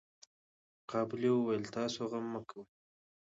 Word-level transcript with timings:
قابلې 0.91 1.29
وويل 1.33 1.63
تاسو 1.75 2.01
غم 2.11 2.25
مه 2.33 2.41
کوئ. 2.49 2.65